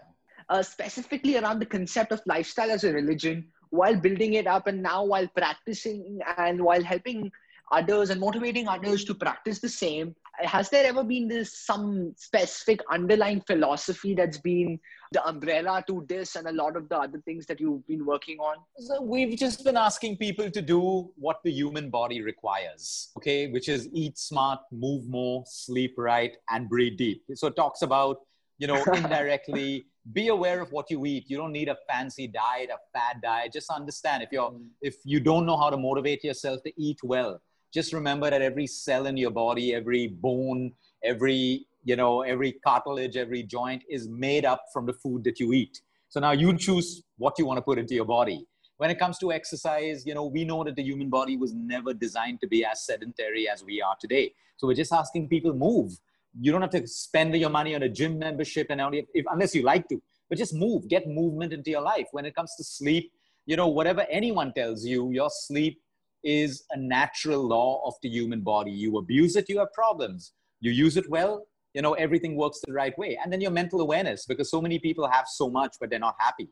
[0.49, 4.84] Uh, specifically around the concept of lifestyle as a religion while building it up and
[4.84, 7.32] now while practicing and while helping
[7.71, 10.15] others and motivating others to practice the same.
[10.39, 14.80] Has there ever been this some specific underlying philosophy that's been
[15.12, 18.39] the umbrella to this and a lot of the other things that you've been working
[18.39, 18.58] on?
[18.78, 23.47] So we've just been asking people to do what the human body requires okay?
[23.47, 27.23] Which is eat smart move more sleep right and breathe deep.
[27.36, 28.17] So it talks about
[28.58, 31.30] you know indirectly be aware of what you eat.
[31.30, 33.54] You don't need a fancy diet a fad diet.
[33.54, 34.67] Just understand if you're mm.
[34.82, 37.41] if you don't know how to motivate yourself to eat well
[37.74, 43.18] just remember that every cell in your body, every bone, every you know, every cartilage,
[43.18, 45.82] every joint is made up from the food that you eat.
[46.10, 48.46] So now you choose what you want to put into your body.
[48.78, 51.94] When it comes to exercise, you know, we know that the human body was never
[51.94, 54.34] designed to be as sedentary as we are today.
[54.58, 55.92] So we're just asking people move.
[56.40, 59.54] You don't have to spend your money on a gym membership and only if, unless
[59.54, 62.08] you like to, but just move, get movement into your life.
[62.12, 63.12] When it comes to sleep,
[63.46, 65.82] you know, whatever anyone tells you, your sleep
[66.24, 68.72] is a natural law of the human body.
[68.72, 70.34] You abuse it, you have problems.
[70.62, 73.18] You use it well, you know, everything works the right way.
[73.22, 76.16] And then your mental awareness, because so many people have so much, but they're not
[76.20, 76.50] happy.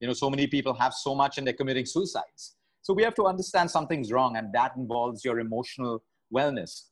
[0.00, 2.56] You know, so many people have so much and they're committing suicides.
[2.80, 6.02] So we have to understand something's wrong, and that involves your emotional
[6.34, 6.86] wellness.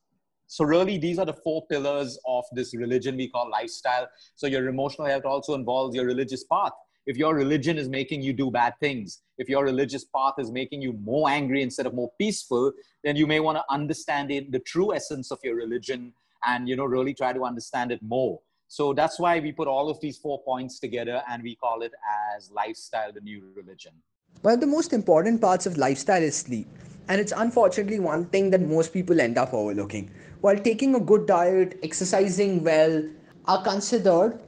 [0.47, 4.07] So really, these are the four pillars of this religion we call lifestyle.
[4.35, 6.71] So your emotional health also involves your religious path
[7.05, 10.81] if your religion is making you do bad things, if your religious path is making
[10.81, 12.71] you more angry instead of more peaceful,
[13.03, 16.13] then you may want to understand it, the true essence of your religion
[16.45, 18.39] and you know really try to understand it more.
[18.67, 21.91] So that's why we put all of these four points together and we call it
[22.35, 23.91] as lifestyle, the new religion.
[24.43, 26.67] One of the most important parts of lifestyle is sleep.
[27.09, 30.09] And it's unfortunately one thing that most people end up overlooking.
[30.39, 33.03] While taking a good diet, exercising well
[33.45, 34.39] are considered,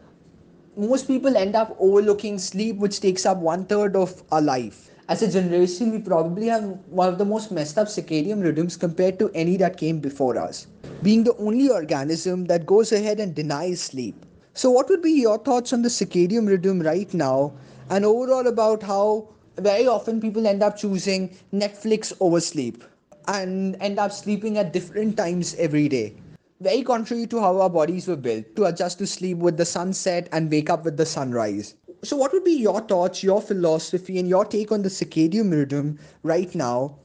[0.75, 4.89] most people end up overlooking sleep, which takes up one third of our life.
[5.09, 9.19] As a generation, we probably have one of the most messed up circadian rhythms compared
[9.19, 10.67] to any that came before us,
[11.03, 14.25] being the only organism that goes ahead and denies sleep.
[14.53, 17.53] So, what would be your thoughts on the circadian rhythm right now,
[17.89, 22.83] and overall about how very often people end up choosing Netflix over sleep
[23.27, 26.15] and end up sleeping at different times every day?
[26.63, 30.29] Very contrary to how our bodies were built to adjust to sleep with the sunset
[30.31, 31.75] and wake up with the sunrise.
[32.03, 35.99] So, what would be your thoughts, your philosophy, and your take on the circadian rhythm
[36.23, 36.99] right now,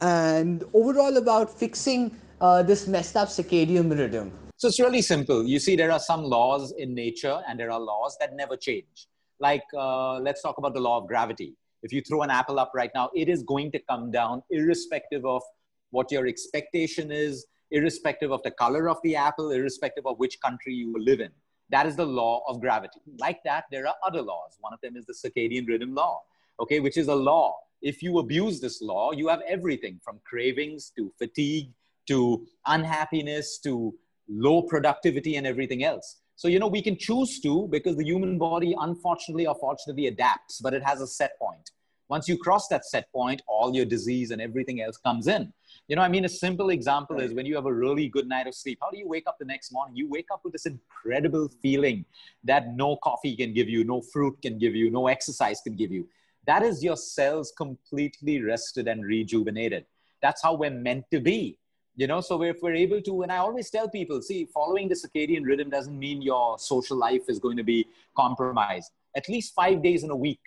[0.00, 4.32] and overall about fixing uh, this messed up circadian rhythm?
[4.56, 5.44] So, it's really simple.
[5.44, 9.08] You see, there are some laws in nature, and there are laws that never change.
[9.40, 11.54] Like, uh, let's talk about the law of gravity.
[11.82, 15.24] If you throw an apple up right now, it is going to come down, irrespective
[15.26, 15.42] of
[15.90, 20.72] what your expectation is, irrespective of the color of the apple, irrespective of which country
[20.72, 21.30] you live in.
[21.70, 23.00] That is the law of gravity.
[23.18, 24.56] Like that, there are other laws.
[24.60, 26.22] One of them is the circadian rhythm law,
[26.60, 27.56] okay, which is a law.
[27.82, 31.72] If you abuse this law, you have everything from cravings to fatigue
[32.08, 33.94] to unhappiness to
[34.28, 36.20] low productivity and everything else.
[36.36, 40.60] So, you know, we can choose to because the human body, unfortunately or fortunately, adapts,
[40.60, 41.70] but it has a set point.
[42.08, 45.52] Once you cross that set point, all your disease and everything else comes in.
[45.86, 48.46] You know, I mean, a simple example is when you have a really good night
[48.46, 49.94] of sleep, how do you wake up the next morning?
[49.94, 52.06] You wake up with this incredible feeling
[52.42, 55.92] that no coffee can give you, no fruit can give you, no exercise can give
[55.92, 56.08] you.
[56.46, 59.84] That is your cells completely rested and rejuvenated.
[60.22, 61.58] That's how we're meant to be.
[61.96, 64.94] You know, so if we're able to, and I always tell people, see, following the
[64.94, 68.90] circadian rhythm doesn't mean your social life is going to be compromised.
[69.14, 70.40] At least five days in a week,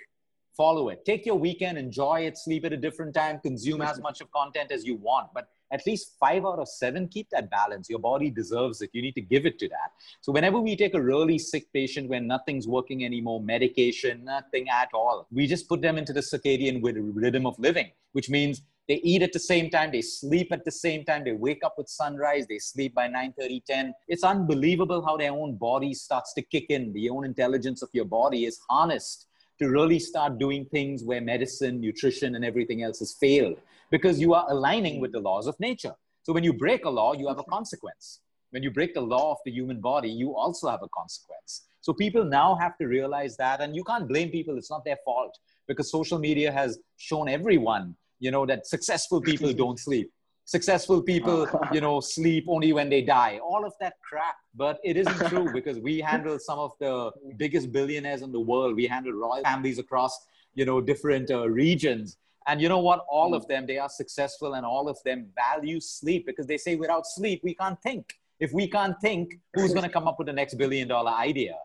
[0.58, 1.06] follow it.
[1.06, 4.72] Take your weekend, enjoy it, sleep at a different time, consume as much of content
[4.72, 5.30] as you want.
[5.34, 7.90] But at least five out of seven, keep that balance.
[7.90, 8.90] Your body deserves it.
[8.94, 9.92] You need to give it to that.
[10.22, 14.90] So, whenever we take a really sick patient where nothing's working anymore, medication, nothing at
[14.94, 19.22] all, we just put them into the circadian rhythm of living, which means they eat
[19.22, 22.48] at the same time, they sleep at the same time, they wake up with sunrise,
[22.48, 23.94] they sleep by 9 30, 10.
[24.08, 26.94] It's unbelievable how their own body starts to kick in.
[26.94, 29.27] The own intelligence of your body is harnessed
[29.60, 33.58] to really start doing things where medicine, nutrition, and everything else has failed
[33.90, 35.96] because you are aligning with the laws of nature.
[36.24, 38.20] So when you break a law, you have a consequence.
[38.52, 41.68] When you break the law of the human body, you also have a consequence.
[41.82, 44.58] So people now have to realize that, and you can't blame people.
[44.58, 49.54] It's not their fault because social media has shown everyone, you know, that successful people
[49.64, 50.12] don't sleep.
[50.48, 53.40] Successful people you know sleep only when they die.
[53.44, 57.72] All of that crap but it isn't true because we handle some of the biggest
[57.72, 58.76] billionaires in the world.
[58.76, 60.14] We handle royal families across
[60.56, 62.18] you know different uh, regions.
[62.48, 63.06] And you know what?
[63.10, 66.76] All of them they are successful and all of them value sleep because they say
[66.76, 68.14] without sleep we can't think.
[68.40, 71.56] If we can't think who's going to come up with the next billion dollar idea?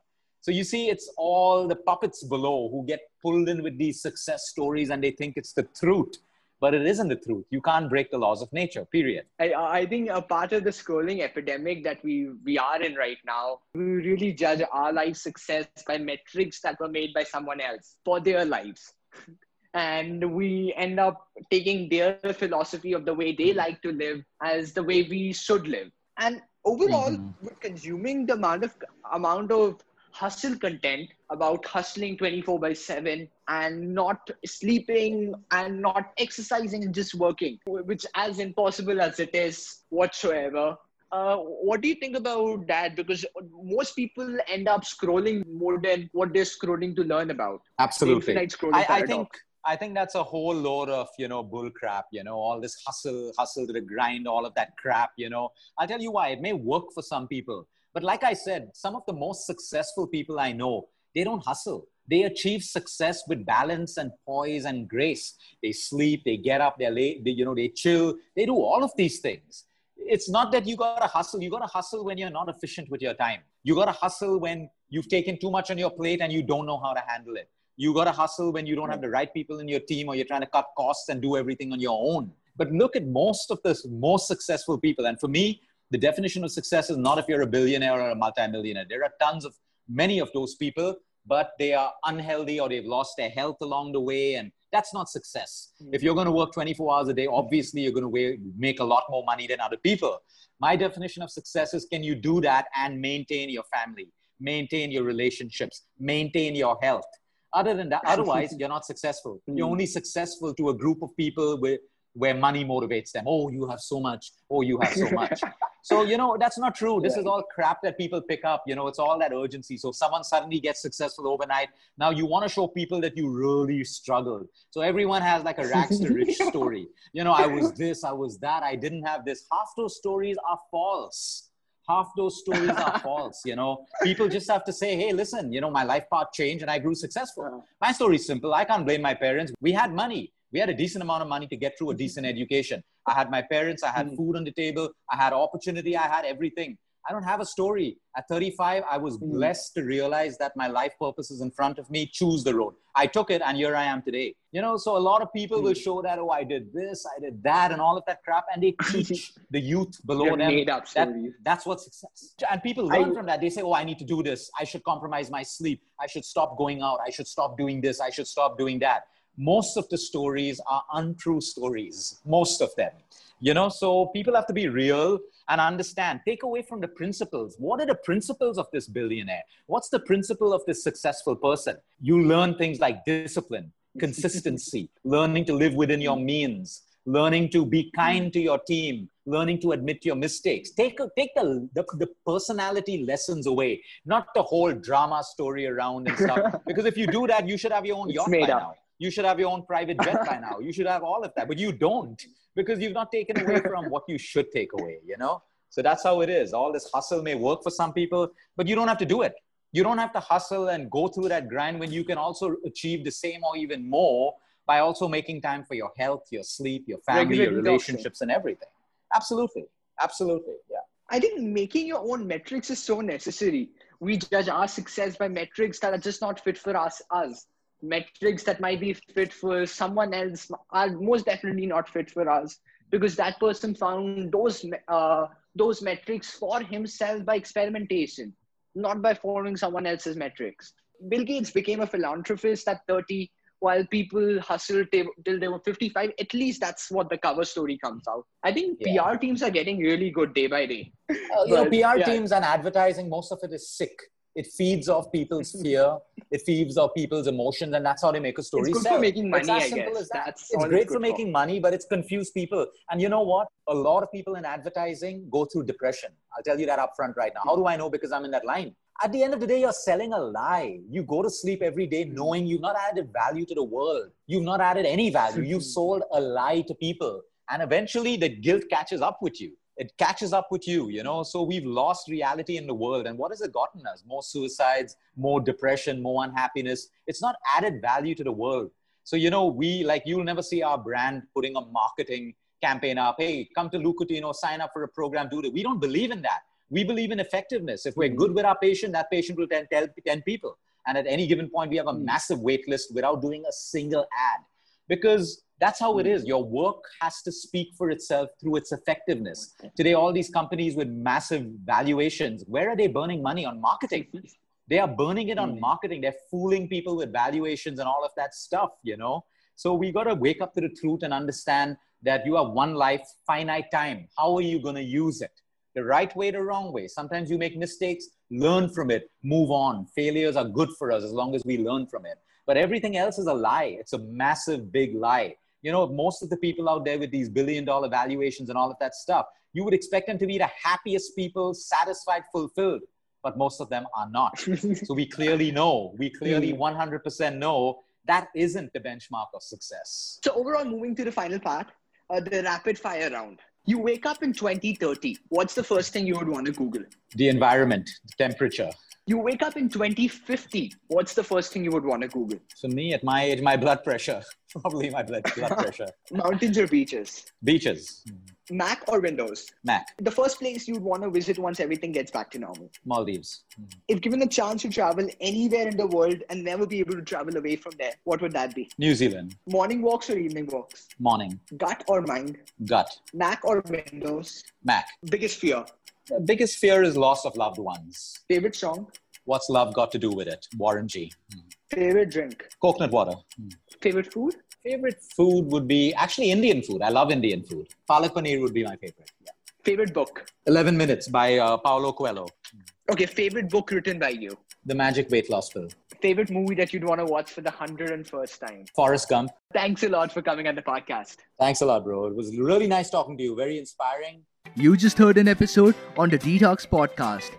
[0.40, 4.48] So you see, it's all the puppets below who get pulled in with these success
[4.48, 6.16] stories and they think it's the truth.
[6.62, 7.44] But it isn't the truth.
[7.50, 9.24] You can't break the laws of nature, period.
[9.40, 13.18] I, I think a part of the scrolling epidemic that we, we are in right
[13.26, 17.96] now, we really judge our life success by metrics that were made by someone else
[18.04, 18.94] for their lives.
[19.74, 24.72] and we end up taking their philosophy of the way they like to live as
[24.72, 25.90] the way we should live.
[26.18, 27.44] And overall, mm-hmm.
[27.44, 28.74] with consuming the amount of
[29.12, 36.84] amount of hustle content about hustling 24 by 7 and not sleeping and not exercising
[36.84, 40.76] and just working, which as impossible as it is whatsoever.
[41.10, 42.96] Uh, what do you think about that?
[42.96, 43.26] Because
[43.62, 47.60] most people end up scrolling more than what they're scrolling to learn about.
[47.78, 48.36] Absolutely.
[48.72, 49.28] I, I think
[49.64, 52.76] I think that's a whole load of, you know, bull crap, you know, all this
[52.84, 55.50] hustle, hustle to the grind, all of that crap, you know.
[55.78, 56.28] I'll tell you why.
[56.28, 57.68] It may work for some people.
[57.94, 61.86] But like I said, some of the most successful people I know, they don't hustle.
[62.08, 65.34] They achieve success with balance and poise and grace.
[65.62, 68.16] They sleep, they get up, they're late, they, you know, they chill.
[68.34, 69.64] They do all of these things.
[69.96, 71.42] It's not that you gotta hustle.
[71.42, 73.40] You gotta hustle when you're not efficient with your time.
[73.62, 76.78] You gotta hustle when you've taken too much on your plate and you don't know
[76.78, 77.48] how to handle it.
[77.76, 80.24] You gotta hustle when you don't have the right people in your team or you're
[80.24, 82.32] trying to cut costs and do everything on your own.
[82.56, 85.06] But look at most of the most successful people.
[85.06, 88.14] And for me, the definition of success is not if you're a billionaire or a
[88.14, 88.86] multimillionaire.
[88.88, 89.54] There are tons of
[89.88, 94.00] many of those people, but they are unhealthy or they've lost their health along the
[94.00, 94.36] way.
[94.36, 95.72] And that's not success.
[95.82, 95.94] Mm-hmm.
[95.94, 98.84] If you're going to work 24 hours a day, obviously you're going to make a
[98.84, 100.18] lot more money than other people.
[100.60, 104.08] My definition of success is can you do that and maintain your family,
[104.40, 107.04] maintain your relationships, maintain your health?
[107.52, 109.34] Other than that, otherwise, you're not successful.
[109.34, 109.58] Mm-hmm.
[109.58, 111.80] You're only successful to a group of people with
[112.14, 113.24] where money motivates them.
[113.26, 114.32] Oh, you have so much.
[114.50, 115.38] Oh, you have so much.
[115.82, 117.00] so, you know, that's not true.
[117.02, 117.22] This yeah.
[117.22, 118.62] is all crap that people pick up.
[118.66, 119.76] You know, it's all that urgency.
[119.76, 121.68] So, someone suddenly gets successful overnight.
[121.98, 124.46] Now, you want to show people that you really struggled.
[124.70, 126.86] So, everyone has like a rags to rich story.
[127.12, 129.44] You know, I was this, I was that, I didn't have this.
[129.50, 131.48] Half those stories are false.
[131.88, 133.42] Half those stories are false.
[133.44, 136.62] You know, people just have to say, hey, listen, you know, my life path changed
[136.62, 137.44] and I grew successful.
[137.44, 137.66] Uh.
[137.80, 138.54] My story is simple.
[138.54, 139.52] I can't blame my parents.
[139.60, 142.26] We had money we had a decent amount of money to get through a decent
[142.34, 142.82] education.
[143.06, 144.16] I had my parents, I had hmm.
[144.16, 146.78] food on the table, I had opportunity, I had everything.
[147.08, 147.98] I don't have a story.
[148.16, 149.32] At 35, I was hmm.
[149.32, 152.06] blessed to realize that my life purpose is in front of me.
[152.06, 152.74] Choose the road.
[152.94, 154.36] I took it, and here I am today.
[154.52, 155.80] You know, so a lot of people will hmm.
[155.80, 158.62] show that, oh, I did this, I did that, and all of that crap, and
[158.62, 160.38] they teach the youth below them.
[160.38, 161.08] Made up that,
[161.44, 162.34] that's what success.
[162.48, 163.40] And people learn I, from that.
[163.40, 164.48] They say, oh, I need to do this.
[164.60, 165.82] I should compromise my sleep.
[166.00, 167.00] I should stop going out.
[167.04, 168.00] I should stop doing this.
[168.00, 169.02] I should stop doing that
[169.36, 172.92] most of the stories are untrue stories most of them.
[173.40, 175.18] You know so people have to be real
[175.48, 176.20] and understand.
[176.24, 177.56] Take away from the principles.
[177.58, 179.42] What are the principles of this billionaire?
[179.66, 181.76] What's the principle of this successful person?
[182.00, 187.90] You learn things like discipline consistency learning to live within your means learning to be
[187.96, 190.70] kind to your team learning to admit your mistakes.
[190.70, 196.16] Take take the, the, the personality lessons away not the whole drama story around and
[196.16, 196.60] stuff.
[196.66, 198.48] Because if you do that you should have your own yacht by up.
[198.48, 200.58] now you should have your own private jet by now.
[200.60, 202.20] You should have all of that, but you don't
[202.54, 205.42] because you've not taken away from what you should take away, you know?
[205.70, 206.52] So that's how it is.
[206.52, 209.34] All this hustle may work for some people, but you don't have to do it.
[209.72, 213.04] You don't have to hustle and go through that grind when you can also achieve
[213.04, 214.34] the same or even more
[214.66, 218.30] by also making time for your health, your sleep, your family, Regular your relationships, and
[218.30, 218.68] everything.
[219.14, 219.64] Absolutely.
[220.00, 220.54] Absolutely.
[220.70, 220.84] Yeah.
[221.10, 223.70] I think making your own metrics is so necessary.
[223.98, 227.02] We judge our success by metrics that are just not fit for us.
[227.10, 227.46] us
[227.82, 232.58] metrics that might be fit for someone else are most definitely not fit for us
[232.90, 238.32] because that person found those uh, those metrics for himself by experimentation
[238.74, 240.72] not by following someone else's metrics.
[241.08, 246.34] Bill gates became a philanthropist at 30 while people hustled till they were 55 at
[246.34, 248.24] least that's what the cover story comes out.
[248.42, 249.10] I think yeah.
[249.10, 250.92] pr teams are getting really good day by day.
[251.10, 252.04] Uh, you know pr yeah.
[252.04, 253.96] teams and advertising most of it is sick
[254.34, 255.98] it feeds off people's fear.
[256.30, 258.94] it feeds off people's emotions, and that's how they make a story it's good sell.
[258.94, 259.42] for making money.
[259.42, 260.26] It's as simple as that.
[260.26, 261.32] That's it's great for making for.
[261.32, 262.66] money, but it's confused people.
[262.90, 263.48] And you know what?
[263.68, 266.10] A lot of people in advertising go through depression.
[266.36, 267.42] I'll tell you that up front right now.
[267.44, 267.90] How do I know?
[267.90, 268.74] Because I'm in that line.
[269.02, 270.78] At the end of the day, you're selling a lie.
[270.88, 274.10] You go to sleep every day knowing you've not added value to the world.
[274.26, 275.42] You've not added any value.
[275.52, 279.52] You've sold a lie to people and eventually the guilt catches up with you
[279.82, 281.22] it catches up with you you know?
[281.32, 283.06] So we've lost reality in the world.
[283.06, 284.04] And what has it gotten us?
[284.06, 286.88] More suicides more depression more unhappiness.
[287.06, 288.70] It's not added value to the world.
[289.04, 293.16] So you know we like you'll never see our brand putting a marketing campaign up.
[293.18, 296.10] Hey come to Luke Coutinho sign up for a program do it we don't believe
[296.10, 296.42] in that.
[296.70, 297.84] We believe in effectiveness.
[297.84, 300.56] If we're good with our patient that patient will tell 10 people.
[300.86, 302.04] And at any given point we have a hmm.
[302.04, 304.40] massive wait list without doing a single ad
[304.88, 306.24] because that's how it is.
[306.24, 309.54] Your work has to speak for itself through its effectiveness.
[309.76, 314.06] Today, all these companies with massive valuations, where are they burning money on marketing?
[314.68, 315.60] They are burning it on hmm.
[315.60, 316.00] marketing.
[316.00, 319.24] They're fooling people with valuations and all of that stuff, you know?
[319.56, 322.74] So we got to wake up to the truth and understand that you have one
[322.74, 324.08] life, finite time.
[324.16, 325.32] How are you going to use it?
[325.74, 326.88] The right way, the wrong way.
[326.88, 329.86] Sometimes you make mistakes, learn from it, move on.
[329.94, 332.18] Failures are good for us as long as we learn from it.
[332.46, 333.76] But everything else is a lie.
[333.78, 337.28] It's a massive, big lie you know, most of the people out there with these
[337.28, 340.50] billion dollar valuations and all of that stuff, you would expect them to be the
[340.62, 342.82] happiest people, satisfied, fulfilled,
[343.22, 344.38] but most of them are not.
[344.84, 350.18] so we clearly know, we clearly 100% know that isn't the benchmark of success.
[350.24, 351.68] So overall, moving to the final part,
[352.10, 353.38] uh, the rapid fire round.
[353.64, 355.18] You wake up in 2030.
[355.28, 356.82] What's the first thing you would want to Google?
[357.14, 358.70] The environment, the temperature.
[359.04, 360.74] You wake up in 2050.
[360.86, 362.38] What's the first thing you would want to Google?
[362.54, 364.22] So me at my age, my blood pressure.
[364.60, 365.88] Probably my blood, blood pressure.
[366.12, 367.32] Mountains or beaches?
[367.42, 368.04] Beaches.
[368.08, 368.56] Hmm.
[368.56, 369.50] Mac or Windows?
[369.64, 369.88] Mac.
[369.98, 372.70] The first place you'd want to visit once everything gets back to normal?
[372.84, 373.42] Maldives.
[373.56, 373.64] Hmm.
[373.88, 377.02] If given a chance to travel anywhere in the world and never be able to
[377.02, 378.70] travel away from there, what would that be?
[378.78, 379.34] New Zealand.
[379.48, 380.86] Morning walks or evening walks?
[381.00, 381.40] Morning.
[381.56, 382.38] Gut or mind?
[382.66, 382.88] Gut.
[383.12, 384.44] Mac or Windows?
[384.62, 384.86] Mac.
[385.10, 385.64] Biggest fear?
[386.08, 388.18] The biggest fear is loss of loved ones.
[388.28, 388.88] Favorite song?
[389.24, 390.46] What's love got to do with it?
[390.56, 391.12] Warren G.
[391.32, 391.40] Hmm.
[391.70, 392.48] Favorite drink?
[392.60, 393.16] Coconut water.
[393.36, 393.48] Hmm.
[393.80, 394.34] Favorite food?
[394.64, 396.82] Favorite food would be actually Indian food.
[396.82, 397.68] I love Indian food.
[397.88, 399.12] Palak paneer would be my favorite.
[399.24, 399.30] Yeah.
[399.64, 400.26] Favorite book?
[400.46, 402.26] 11 Minutes by uh, Paulo Coelho.
[402.52, 402.60] Hmm.
[402.90, 404.36] Okay, favorite book written by you?
[404.66, 405.68] The Magic Weight Loss Pill.
[406.00, 408.64] Favorite movie that you'd want to watch for the 101st time?
[408.74, 409.30] Forrest Gump.
[409.52, 411.18] Thanks a lot for coming on the podcast.
[411.38, 412.06] Thanks a lot, bro.
[412.06, 413.36] It was really nice talking to you.
[413.36, 414.22] Very inspiring.
[414.54, 417.30] You just heard an episode on the Detox Podcast.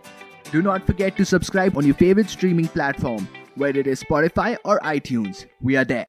[0.51, 4.79] Do not forget to subscribe on your favorite streaming platform, whether it is Spotify or
[4.79, 5.45] iTunes.
[5.61, 6.07] We are there.